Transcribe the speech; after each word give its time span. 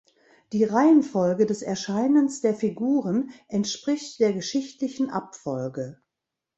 Die 0.51 0.63
Reihenfolge 0.63 1.45
des 1.45 1.61
Erscheinens 1.61 2.41
der 2.41 2.55
Figuren 2.55 3.29
entspricht 3.49 4.19
der 4.19 4.33
geschichtlichen 4.33 5.11
Abfolge. 5.11 6.01